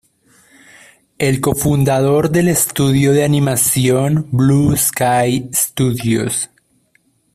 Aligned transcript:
Es 1.19 1.39
cofundador 1.41 2.31
del 2.31 2.47
estudio 2.47 3.11
de 3.11 3.23
animación 3.23 4.27
Blue 4.31 4.75
Sky 4.75 5.47
Studios. 5.53 6.49